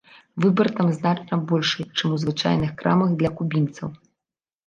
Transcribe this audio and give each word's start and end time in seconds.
Выбар 0.43 0.69
там 0.77 0.87
значна 0.99 1.37
большы, 1.51 1.85
чым 1.99 2.15
у 2.17 2.17
звычайных 2.23 2.71
крамах 2.79 3.13
для 3.19 3.29
кубінцаў. 3.43 3.89